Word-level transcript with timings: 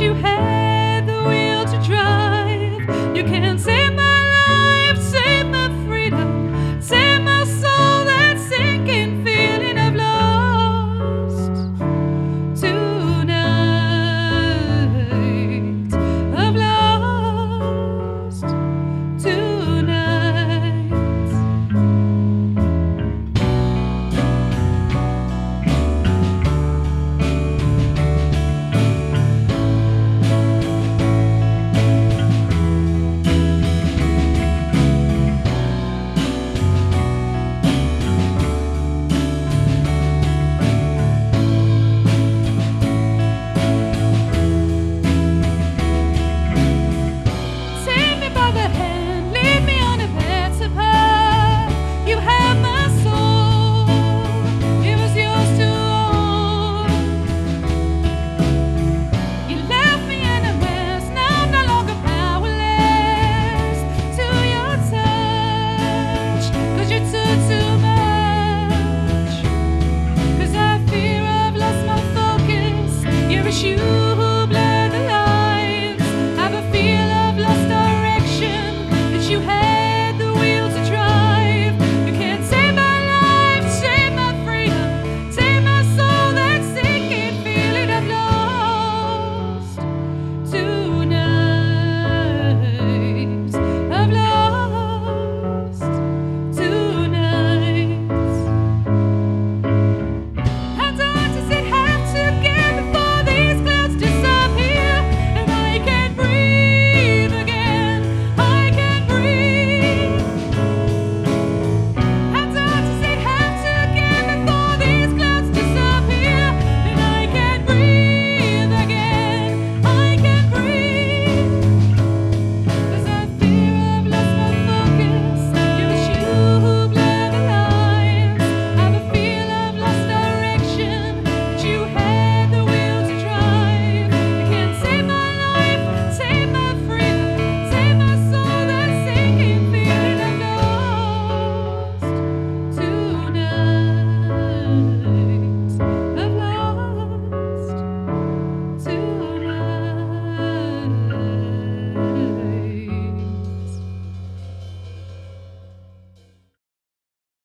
you 0.00 0.12
have. 0.14 0.33